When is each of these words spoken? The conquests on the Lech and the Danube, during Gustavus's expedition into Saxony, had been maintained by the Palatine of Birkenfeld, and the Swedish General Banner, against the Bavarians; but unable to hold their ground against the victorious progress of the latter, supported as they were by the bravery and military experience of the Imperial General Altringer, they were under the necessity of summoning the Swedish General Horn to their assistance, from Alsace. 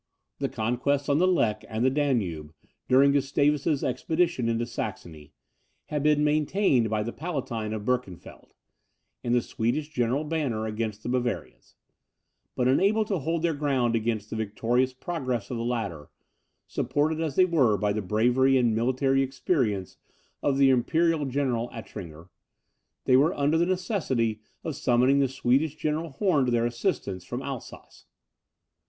The 0.39 0.49
conquests 0.49 1.09
on 1.09 1.19
the 1.19 1.27
Lech 1.27 1.63
and 1.69 1.85
the 1.85 1.91
Danube, 1.91 2.55
during 2.87 3.11
Gustavus's 3.11 3.83
expedition 3.83 4.49
into 4.49 4.65
Saxony, 4.65 5.31
had 5.89 6.01
been 6.01 6.23
maintained 6.23 6.89
by 6.89 7.03
the 7.03 7.13
Palatine 7.13 7.71
of 7.71 7.85
Birkenfeld, 7.85 8.55
and 9.23 9.35
the 9.35 9.43
Swedish 9.43 9.89
General 9.89 10.23
Banner, 10.23 10.65
against 10.65 11.03
the 11.03 11.09
Bavarians; 11.09 11.75
but 12.55 12.67
unable 12.67 13.05
to 13.05 13.19
hold 13.19 13.43
their 13.43 13.53
ground 13.53 13.95
against 13.95 14.31
the 14.31 14.35
victorious 14.35 14.91
progress 14.91 15.51
of 15.51 15.57
the 15.57 15.63
latter, 15.63 16.09
supported 16.65 17.21
as 17.21 17.35
they 17.35 17.45
were 17.45 17.77
by 17.77 17.93
the 17.93 18.01
bravery 18.01 18.57
and 18.57 18.73
military 18.75 19.21
experience 19.21 19.97
of 20.41 20.57
the 20.57 20.71
Imperial 20.71 21.27
General 21.27 21.69
Altringer, 21.71 22.27
they 23.05 23.15
were 23.15 23.35
under 23.35 23.55
the 23.59 23.67
necessity 23.67 24.41
of 24.63 24.75
summoning 24.75 25.19
the 25.19 25.27
Swedish 25.27 25.75
General 25.75 26.09
Horn 26.09 26.45
to 26.45 26.51
their 26.51 26.65
assistance, 26.65 27.23
from 27.23 27.43
Alsace. 27.43 28.07